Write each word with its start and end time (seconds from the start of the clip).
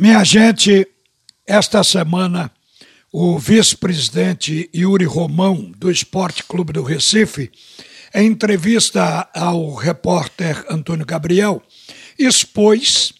Minha 0.00 0.22
gente, 0.22 0.86
esta 1.44 1.82
semana 1.82 2.52
o 3.12 3.36
vice-presidente 3.36 4.70
Yuri 4.72 5.04
Romão, 5.04 5.72
do 5.76 5.90
Esporte 5.90 6.44
Clube 6.44 6.72
do 6.72 6.84
Recife, 6.84 7.50
em 8.14 8.28
entrevista 8.28 9.28
ao 9.34 9.74
repórter 9.74 10.64
Antônio 10.70 11.04
Gabriel, 11.04 11.60
expôs 12.16 13.12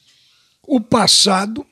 o 0.69 0.81
passado, 0.81 1.67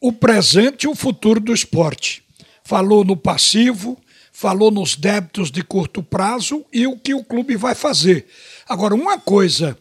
o 0.00 0.12
presente 0.12 0.84
e 0.84 0.88
o 0.88 0.94
futuro 0.94 1.40
do 1.40 1.52
esporte. 1.52 2.22
Falou 2.62 3.04
no 3.04 3.16
passivo, 3.16 4.00
falou 4.30 4.70
nos 4.70 4.94
débitos 4.94 5.50
de 5.50 5.64
curto 5.64 6.04
prazo 6.04 6.64
e 6.72 6.86
o 6.86 6.96
que 6.96 7.14
o 7.14 7.24
clube 7.24 7.56
vai 7.56 7.74
fazer. 7.74 8.28
Agora, 8.68 8.94
uma 8.94 9.18
coisa 9.18 9.76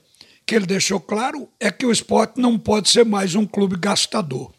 que 0.45 0.55
ele 0.55 0.65
deixou 0.65 0.99
claro 0.99 1.49
é 1.59 1.71
que 1.71 1.85
o 1.85 1.91
esporte 1.91 2.39
não 2.39 2.57
pode 2.57 2.89
ser 2.89 3.05
mais 3.05 3.35
um 3.35 3.45
clube 3.45 3.77
gastador. 3.77 4.51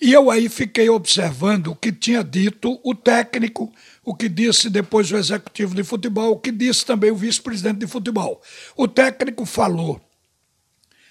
E 0.00 0.12
eu 0.12 0.30
aí 0.30 0.48
fiquei 0.48 0.88
observando 0.88 1.68
o 1.68 1.76
que 1.76 1.92
tinha 1.92 2.24
dito 2.24 2.80
o 2.82 2.94
técnico, 2.94 3.70
o 4.02 4.14
que 4.14 4.28
disse 4.28 4.70
depois 4.70 5.12
o 5.12 5.16
executivo 5.16 5.74
de 5.74 5.84
futebol, 5.84 6.32
o 6.32 6.38
que 6.38 6.50
disse 6.50 6.86
também 6.86 7.10
o 7.10 7.16
vice-presidente 7.16 7.80
de 7.80 7.86
futebol. 7.86 8.40
O 8.76 8.88
técnico 8.88 9.44
falou 9.44 10.00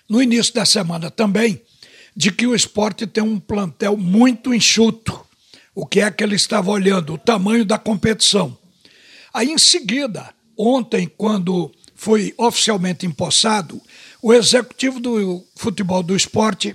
no 0.10 0.22
início 0.22 0.54
da 0.56 0.66
semana 0.66 1.12
também 1.12 1.62
de 2.16 2.32
que 2.32 2.48
o 2.48 2.56
esporte 2.56 3.06
tem 3.06 3.24
um 3.24 3.40
plantel 3.40 3.96
muito 3.96 4.54
enxuto. 4.54 5.24
O 5.76 5.86
que 5.86 6.02
é 6.02 6.10
que 6.10 6.24
ele 6.24 6.36
estava 6.36 6.72
olhando? 6.72 7.14
O 7.14 7.18
tamanho 7.18 7.64
da 7.64 7.78
competição. 7.78 8.58
Aí, 9.32 9.52
em 9.52 9.58
seguida, 9.60 10.34
ontem, 10.58 11.10
quando 11.16 11.72
foi 12.00 12.34
oficialmente 12.38 13.06
empossado, 13.06 13.82
o 14.22 14.34
executivo 14.34 15.02
do 15.02 15.46
futebol 15.58 16.02
do 16.02 16.16
esporte 16.16 16.74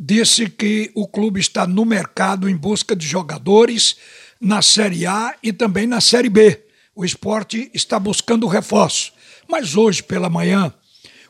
disse 0.00 0.48
que 0.48 0.90
o 0.94 1.06
clube 1.06 1.38
está 1.38 1.66
no 1.66 1.84
mercado 1.84 2.48
em 2.48 2.56
busca 2.56 2.96
de 2.96 3.06
jogadores 3.06 3.94
na 4.40 4.62
Série 4.62 5.04
A 5.04 5.36
e 5.42 5.52
também 5.52 5.86
na 5.86 6.00
Série 6.00 6.30
B. 6.30 6.64
O 6.96 7.04
esporte 7.04 7.70
está 7.74 7.98
buscando 7.98 8.46
reforço. 8.46 9.12
Mas 9.46 9.76
hoje 9.76 10.02
pela 10.02 10.30
manhã, 10.30 10.72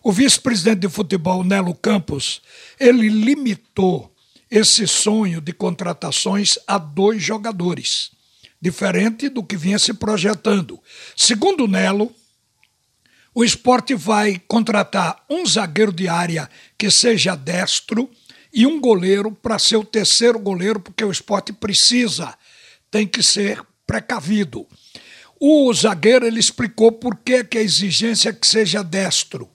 o 0.01 0.13
vice-presidente 0.13 0.83
de 0.83 0.89
futebol, 0.89 1.43
Nelo 1.43 1.75
Campos, 1.75 2.41
ele 2.79 3.09
limitou 3.09 4.15
esse 4.49 4.87
sonho 4.87 5.41
de 5.41 5.53
contratações 5.53 6.57
a 6.69 6.79
dois 6.79 7.21
jogadores, 7.21 8.13
diferente 8.63 9.29
do 9.29 9.43
que 9.43 9.57
vinha 9.57 9.79
se 9.81 9.93
projetando. 9.93 10.79
Segundo 11.17 11.67
Nelo, 11.67 12.15
o 13.35 13.43
esporte 13.43 13.95
vai 13.95 14.41
contratar 14.47 15.25
um 15.29 15.45
zagueiro 15.45 15.93
de 15.93 16.07
área 16.07 16.49
que 16.79 16.91
seja 16.91 17.35
destro 17.35 18.09
e 18.53 18.65
um 18.65 18.81
goleiro 18.81 19.33
para 19.33 19.59
ser 19.59 19.77
o 19.77 19.85
terceiro 19.85 20.39
goleiro, 20.39 20.79
porque 20.79 21.05
o 21.05 21.11
esporte 21.11 21.53
precisa, 21.53 22.33
tem 22.91 23.07
que 23.07 23.23
ser 23.23 23.61
precavido. 23.85 24.65
O 25.41 25.73
zagueiro 25.75 26.25
ele 26.25 26.39
explicou 26.39 26.93
por 26.93 27.17
que, 27.17 27.43
que 27.43 27.59
a 27.59 27.63
exigência 27.63 28.29
é 28.29 28.33
que 28.33 28.47
seja 28.47 28.85
destro, 28.85 29.51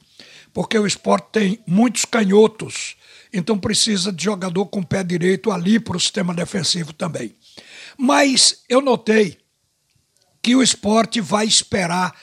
porque 0.53 0.77
o 0.77 0.85
esporte 0.85 1.29
tem 1.31 1.59
muitos 1.65 2.03
canhotos, 2.03 2.97
então 3.31 3.57
precisa 3.57 4.11
de 4.11 4.25
jogador 4.25 4.65
com 4.65 4.83
pé 4.83 5.03
direito 5.05 5.51
ali 5.51 5.79
para 5.79 5.95
o 5.95 5.99
sistema 5.99 6.33
defensivo 6.33 6.91
também. 6.91 7.33
Mas 7.97 8.63
eu 8.67 8.81
notei 8.81 9.37
que 10.41 10.53
o 10.55 10.61
esporte 10.61 11.21
vai 11.21 11.45
esperar 11.45 12.13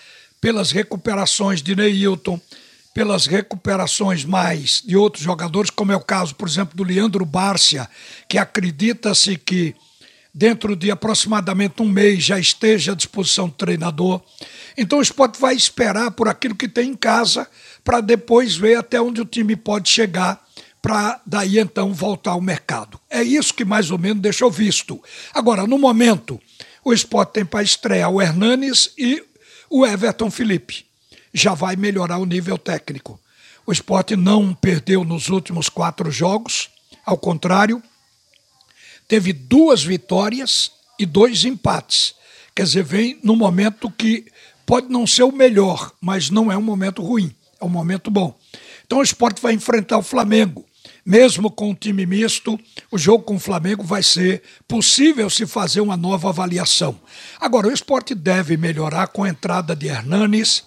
pelas 0.40 0.70
recuperações 0.70 1.62
de 1.62 1.74
Neilton, 1.74 2.40
pelas 2.94 3.26
recuperações 3.26 4.24
mais 4.24 4.82
de 4.84 4.96
outros 4.96 5.22
jogadores, 5.22 5.70
como 5.70 5.92
é 5.92 5.96
o 5.96 6.00
caso, 6.00 6.34
por 6.34 6.48
exemplo, 6.48 6.76
do 6.76 6.82
Leandro 6.82 7.26
Bárcia, 7.26 7.88
que 8.28 8.38
acredita-se 8.38 9.36
que 9.36 9.74
dentro 10.32 10.76
de 10.76 10.90
aproximadamente 10.90 11.82
um 11.82 11.88
mês 11.88 12.24
já 12.24 12.38
esteja 12.38 12.92
à 12.92 12.94
disposição 12.94 13.48
do 13.48 13.54
treinador. 13.54 14.20
Então 14.76 14.98
o 14.98 15.02
esporte 15.02 15.40
vai 15.40 15.54
esperar 15.54 16.10
por 16.10 16.28
aquilo 16.28 16.54
que 16.54 16.68
tem 16.68 16.90
em 16.90 16.94
casa 16.94 17.48
para 17.82 18.00
depois 18.00 18.56
ver 18.56 18.76
até 18.76 19.00
onde 19.00 19.20
o 19.20 19.24
time 19.24 19.56
pode 19.56 19.88
chegar 19.88 20.44
para 20.82 21.20
daí 21.26 21.58
então 21.58 21.92
voltar 21.92 22.32
ao 22.32 22.40
mercado. 22.40 23.00
É 23.10 23.22
isso 23.22 23.52
que 23.52 23.64
mais 23.64 23.90
ou 23.90 23.98
menos 23.98 24.22
deixou 24.22 24.50
visto. 24.50 25.02
Agora, 25.34 25.66
no 25.66 25.78
momento, 25.78 26.40
o 26.84 26.92
esporte 26.92 27.32
tem 27.32 27.44
para 27.44 27.62
estrear 27.62 28.10
o 28.10 28.22
Hernanes 28.22 28.90
e 28.96 29.22
o 29.70 29.86
Everton 29.86 30.30
Felipe 30.30 30.86
já 31.32 31.54
vai 31.54 31.76
melhorar 31.76 32.18
o 32.18 32.26
nível 32.26 32.58
técnico. 32.58 33.20
O 33.66 33.72
esporte 33.72 34.16
não 34.16 34.54
perdeu 34.54 35.04
nos 35.04 35.28
últimos 35.28 35.68
quatro 35.68 36.10
jogos, 36.10 36.70
ao 37.04 37.16
contrário, 37.16 37.82
teve 39.06 39.32
duas 39.32 39.84
vitórias 39.84 40.72
e 40.98 41.06
dois 41.06 41.44
empates. 41.44 42.14
Quer 42.54 42.64
dizer, 42.64 42.82
vem 42.82 43.18
num 43.22 43.36
momento 43.36 43.90
que 43.90 44.26
pode 44.66 44.88
não 44.88 45.06
ser 45.06 45.22
o 45.22 45.30
melhor, 45.30 45.92
mas 46.00 46.30
não 46.30 46.50
é 46.50 46.56
um 46.56 46.62
momento 46.62 47.02
ruim, 47.02 47.32
é 47.60 47.64
um 47.64 47.68
momento 47.68 48.10
bom. 48.10 48.36
Então 48.84 48.98
o 48.98 49.02
esporte 49.02 49.40
vai 49.40 49.52
enfrentar 49.52 49.98
o 49.98 50.02
Flamengo. 50.02 50.65
Mesmo 51.06 51.52
com 51.52 51.70
o 51.70 51.74
time 51.74 52.04
misto, 52.04 52.58
o 52.90 52.98
jogo 52.98 53.22
com 53.22 53.36
o 53.36 53.38
Flamengo 53.38 53.84
vai 53.84 54.02
ser 54.02 54.42
possível 54.66 55.30
se 55.30 55.46
fazer 55.46 55.80
uma 55.80 55.96
nova 55.96 56.30
avaliação. 56.30 57.00
Agora, 57.38 57.68
o 57.68 57.72
esporte 57.72 58.12
deve 58.12 58.56
melhorar 58.56 59.06
com 59.06 59.22
a 59.22 59.28
entrada 59.28 59.76
de 59.76 59.86
Hernanes, 59.86 60.64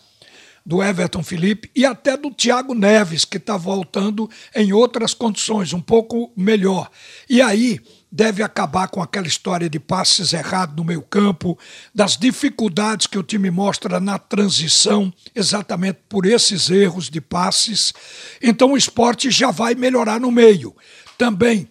do 0.66 0.82
Everton 0.82 1.24
Felipe 1.24 1.70
e 1.76 1.86
até 1.86 2.16
do 2.16 2.32
Thiago 2.32 2.74
Neves, 2.74 3.26
que 3.26 3.36
está 3.36 3.58
voltando 3.58 4.30
em 4.56 4.72
outras 4.72 5.14
condições, 5.14 5.74
um 5.74 5.82
pouco 5.82 6.32
melhor. 6.38 6.90
E 7.30 7.42
aí 7.42 7.82
deve 8.12 8.42
acabar 8.42 8.88
com 8.88 9.02
aquela 9.02 9.28
história 9.28 9.70
de 9.70 9.80
passes 9.80 10.34
errados 10.34 10.76
no 10.76 10.84
meio 10.84 11.02
campo, 11.02 11.58
das 11.94 12.18
dificuldades 12.18 13.08
que 13.08 13.18
o 13.18 13.24
time 13.24 13.52
mostra 13.52 14.00
na 14.00 14.18
transição, 14.18 15.14
exatamente 15.36 16.00
por 16.08 16.26
esses 16.26 16.70
erros 16.70 17.10
de 17.10 17.22
passes. 17.22 17.94
Então 18.42 18.72
o 18.72 18.78
esporte 18.78 19.30
já 19.30 19.52
vai 19.52 19.76
melhorar 19.76 20.20
no 20.20 20.32
meio. 20.32 20.76
Também 21.18 21.70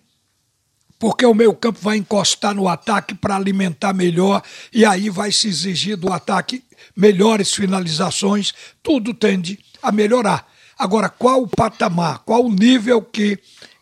porque 0.99 1.25
o 1.25 1.35
meio 1.35 1.55
campo 1.55 1.79
vai 1.81 1.97
encostar 1.97 2.55
no 2.55 2.67
ataque 2.67 3.15
para 3.15 3.37
alimentar 3.37 3.93
melhor 3.93 4.43
e 4.73 4.85
aí 4.85 5.09
vai 5.09 5.31
se 5.31 5.49
exigir 5.49 5.97
do 5.97 6.13
ataque 6.13 6.65
melhores 6.97 7.55
finalizações, 7.55 8.53
tudo 8.83 9.15
tende 9.15 9.59
a 9.81 9.93
melhorar. 9.93 10.47
Agora, 10.77 11.09
qual 11.09 11.43
o 11.43 11.49
patamar, 11.49 12.21
qual 12.21 12.45
o 12.45 12.53
nível 12.53 13.03
que 13.03 13.39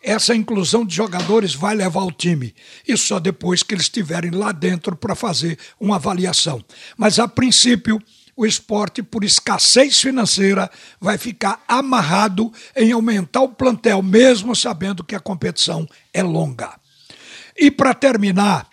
essa 0.07 0.33
inclusão 0.33 0.85
de 0.85 0.95
jogadores 0.95 1.53
vai 1.53 1.75
levar 1.75 2.03
o 2.03 2.11
time? 2.11 2.55
Isso 2.87 3.07
só 3.07 3.19
depois 3.19 3.61
que 3.61 3.73
eles 3.73 3.83
estiverem 3.83 4.31
lá 4.31 4.53
dentro 4.53 4.95
para 4.95 5.15
fazer 5.15 5.59
uma 5.77 5.97
avaliação. 5.97 6.63
Mas, 6.95 7.19
a 7.19 7.27
princípio, 7.27 8.01
o 8.33 8.45
esporte, 8.45 9.03
por 9.03 9.25
escassez 9.25 9.99
financeira, 9.99 10.71
vai 11.01 11.17
ficar 11.17 11.61
amarrado 11.67 12.53
em 12.73 12.93
aumentar 12.93 13.41
o 13.41 13.49
plantel, 13.49 14.01
mesmo 14.01 14.55
sabendo 14.55 15.03
que 15.03 15.13
a 15.13 15.19
competição 15.19 15.85
é 16.13 16.23
longa. 16.23 16.79
E 17.57 17.69
para 17.69 17.93
terminar, 17.93 18.69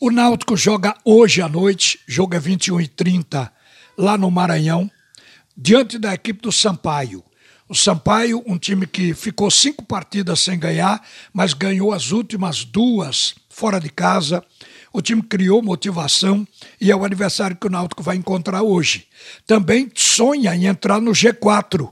o 0.00 0.12
Náutico 0.12 0.56
joga 0.56 0.94
hoje 1.04 1.42
à 1.42 1.48
noite, 1.48 1.98
jogo 2.06 2.36
é 2.36 2.38
21 2.38 2.82
e 2.82 2.86
30 2.86 3.52
lá 3.98 4.16
no 4.16 4.30
Maranhão, 4.30 4.88
diante 5.56 5.98
da 5.98 6.14
equipe 6.14 6.40
do 6.40 6.52
Sampaio. 6.52 7.24
O 7.66 7.74
Sampaio, 7.74 8.42
um 8.46 8.58
time 8.58 8.86
que 8.86 9.14
ficou 9.14 9.50
cinco 9.50 9.82
partidas 9.84 10.40
sem 10.40 10.58
ganhar, 10.58 11.02
mas 11.32 11.54
ganhou 11.54 11.92
as 11.92 12.12
últimas 12.12 12.62
duas 12.62 13.34
fora 13.48 13.80
de 13.80 13.88
casa. 13.88 14.44
O 14.92 15.00
time 15.00 15.22
criou 15.22 15.62
motivação 15.62 16.46
e 16.78 16.90
é 16.90 16.96
o 16.96 17.04
adversário 17.04 17.56
que 17.56 17.66
o 17.66 17.70
Náutico 17.70 18.02
vai 18.02 18.16
encontrar 18.16 18.62
hoje. 18.62 19.06
Também 19.46 19.90
sonha 19.94 20.54
em 20.54 20.66
entrar 20.66 21.00
no 21.00 21.12
G4, 21.12 21.90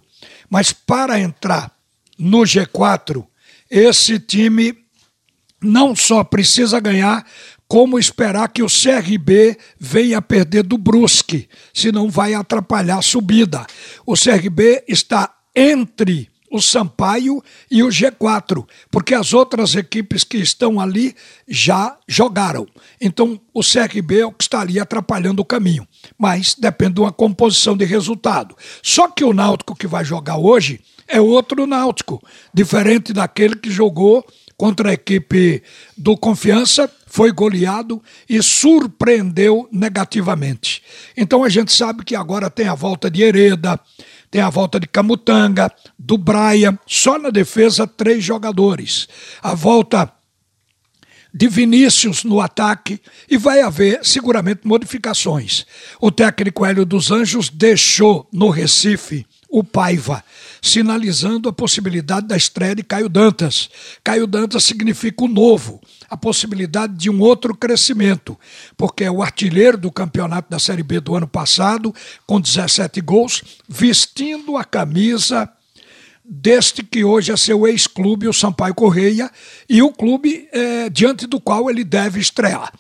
mas 0.51 0.73
para 0.73 1.19
entrar 1.19 1.75
no 2.19 2.41
G4, 2.41 3.27
esse 3.71 4.21
time 4.21 4.77
não 5.63 5.97
só 5.97 6.23
precisa 6.23 6.79
ganhar, 6.81 7.25
como 7.67 7.99
esperar 7.99 8.49
que 8.49 8.63
o 8.63 8.67
CRB 8.67 9.57
venha 9.81 10.21
perder 10.21 10.63
do 10.63 10.77
Brusque, 10.77 11.49
senão 11.73 12.11
vai 12.11 12.35
atrapalhar 12.35 12.99
a 12.99 13.03
subida. 13.03 13.67
O 14.05 14.13
CRB 14.13 14.85
está 14.87 15.35
entre 15.55 16.31
o 16.53 16.61
Sampaio 16.61 17.43
e 17.71 17.83
o 17.83 17.89
G4, 17.89 18.67
porque 18.91 19.15
as 19.15 19.33
outras 19.33 19.75
equipes 19.75 20.23
que 20.23 20.37
estão 20.37 20.79
ali 20.79 21.17
já 21.49 21.97
jogaram. 22.07 22.69
Então, 23.01 23.41
o 23.55 23.63
CRB 23.63 24.21
é 24.21 24.27
o 24.27 24.33
que 24.33 24.45
estaria 24.45 24.83
atrapalhando 24.83 25.41
o 25.41 25.47
caminho, 25.47 25.89
mas 26.19 26.55
depende 26.55 26.95
de 26.95 27.01
uma 27.01 27.11
composição 27.11 27.75
de 27.75 27.87
resultado. 27.87 28.55
Só 28.83 29.09
que 29.09 29.25
o 29.25 29.33
Náutico 29.33 29.75
que 29.75 29.87
vai 29.87 30.05
jogar 30.05 30.37
hoje 30.37 30.81
é 31.09 31.19
outro 31.19 31.67
Náutico, 31.67 32.23
diferente 32.53 33.15
daquele 33.15 33.57
que 33.57 33.71
jogou 33.71 34.23
contra 34.63 34.91
a 34.91 34.93
equipe 34.93 35.63
do 35.97 36.17
Confiança, 36.17 36.89
foi 37.07 37.33
goleado 37.33 38.03
e 38.29 38.43
surpreendeu 38.43 39.69
negativamente. 39.73 40.83
Então 41.17 41.43
a 41.43 41.49
gente 41.49 41.73
sabe 41.73 42.05
que 42.05 42.15
agora 42.15 42.49
tem 42.49 42.69
a 42.69 42.75
volta 42.75 43.11
de 43.11 43.23
Hereda, 43.23 43.81
tem 44.33 44.41
a 44.41 44.49
volta 44.49 44.81
de 44.81 44.87
Camutanga, 44.87 45.71
do 45.99 46.17
Brian, 46.17 46.79
só 46.87 47.19
na 47.19 47.29
defesa 47.29 47.87
três 47.87 48.25
jogadores. 48.25 49.07
A 49.43 49.55
volta 49.55 50.11
de 51.35 51.49
Vinícius 51.49 52.25
no 52.25 52.41
ataque 52.41 52.99
e 53.29 53.37
vai 53.37 53.61
haver 53.61 54.01
seguramente 54.03 54.63
modificações. 54.65 55.67
O 56.01 56.11
técnico 56.11 56.65
Hélio 56.65 56.87
dos 56.87 57.11
Anjos 57.11 57.51
deixou 57.51 58.27
no 58.33 58.49
Recife 58.49 59.27
o 59.53 59.63
Paiva, 59.63 60.25
sinalizando 60.63 61.47
a 61.47 61.53
possibilidade 61.53 62.27
da 62.27 62.35
estreia 62.35 62.75
de 62.75 62.83
Caio 62.83 63.07
Dantas. 63.07 63.69
Caio 64.03 64.27
Dantas 64.27 64.65
significa 64.65 65.25
o 65.25 65.29
novo, 65.29 65.79
a 66.09 66.17
possibilidade 66.17 66.95
de 66.95 67.11
um 67.11 67.21
outro 67.21 67.55
crescimento, 67.55 68.39
porque 68.79 69.05
é 69.05 69.11
o 69.11 69.23
artilheiro 69.23 69.77
do 69.77 69.93
campeonato 69.93 70.51
da 70.51 70.59
Série 70.59 70.83
B 70.83 71.01
do 71.01 71.15
ano 71.15 71.29
passado, 71.29 71.95
com 72.27 72.41
17 72.41 72.99
gols, 73.03 73.43
vestindo 73.69 74.57
a 74.57 74.65
camisa 74.65 75.47
deste 76.25 76.83
que 76.83 77.05
hoje 77.05 77.31
é 77.31 77.37
seu 77.37 77.67
ex-clube, 77.67 78.29
o 78.29 78.33
Sampaio 78.33 78.75
Correia, 78.75 79.31
e 79.69 79.83
o 79.83 79.93
clube 79.93 80.49
é, 80.51 80.89
diante 80.89 81.27
do 81.27 81.39
qual 81.39 81.69
ele 81.69 81.85
deve 81.85 82.19
estrear. 82.19 82.73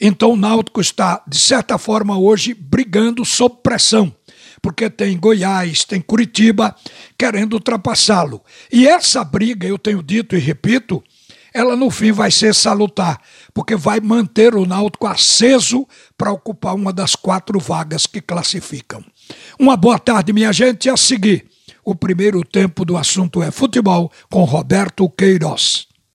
Então 0.00 0.32
o 0.32 0.36
Náutico 0.36 0.80
está, 0.80 1.24
de 1.26 1.38
certa 1.38 1.76
forma, 1.76 2.16
hoje 2.16 2.54
brigando 2.54 3.24
sob 3.24 3.56
pressão 3.64 4.14
porque 4.62 4.90
tem 4.90 5.18
Goiás, 5.18 5.84
tem 5.84 6.00
Curitiba 6.00 6.74
querendo 7.18 7.54
ultrapassá-lo. 7.54 8.42
E 8.72 8.86
essa 8.86 9.24
briga, 9.24 9.66
eu 9.66 9.78
tenho 9.78 10.02
dito 10.02 10.36
e 10.36 10.38
repito, 10.38 11.02
ela 11.52 11.76
no 11.76 11.90
fim 11.90 12.12
vai 12.12 12.30
ser 12.30 12.54
salutar, 12.54 13.20
porque 13.52 13.74
vai 13.74 14.00
manter 14.00 14.54
o 14.54 14.66
Náutico 14.66 15.06
aceso 15.06 15.86
para 16.16 16.32
ocupar 16.32 16.74
uma 16.74 16.92
das 16.92 17.16
quatro 17.16 17.58
vagas 17.58 18.06
que 18.06 18.20
classificam. 18.20 19.04
Uma 19.58 19.76
boa 19.76 19.98
tarde, 19.98 20.32
minha 20.32 20.52
gente. 20.52 20.88
A 20.88 20.96
seguir, 20.96 21.46
o 21.84 21.94
primeiro 21.94 22.44
tempo 22.44 22.84
do 22.84 22.96
assunto 22.96 23.42
é 23.42 23.50
futebol 23.50 24.12
com 24.30 24.44
Roberto 24.44 25.08
Queiroz. 25.10 25.89